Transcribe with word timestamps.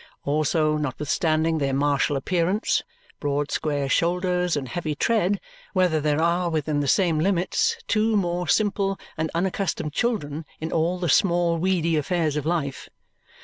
Also, 0.25 0.77
notwithstanding 0.77 1.59
their 1.59 1.75
martial 1.75 2.15
appearance, 2.17 2.81
broad 3.19 3.51
square 3.51 3.87
shoulders, 3.87 4.57
and 4.57 4.67
heavy 4.67 4.95
tread, 4.95 5.39
whether 5.73 6.01
there 6.01 6.19
are 6.19 6.49
within 6.49 6.79
the 6.79 6.87
same 6.87 7.19
limits 7.19 7.77
two 7.87 8.17
more 8.17 8.47
simple 8.47 8.99
and 9.15 9.29
unaccustomed 9.35 9.93
children 9.93 10.43
in 10.59 10.71
all 10.71 10.97
the 10.97 11.07
Smallweedy 11.07 11.95
affairs 11.97 12.35
of 12.35 12.47
life. 12.47 12.89